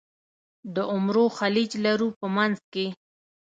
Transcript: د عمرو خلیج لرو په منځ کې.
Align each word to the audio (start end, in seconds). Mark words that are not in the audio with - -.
د 0.75 0.77
عمرو 0.91 1.25
خلیج 1.37 1.71
لرو 1.85 2.07
په 2.19 2.27
منځ 2.35 2.57
کې. 2.73 2.85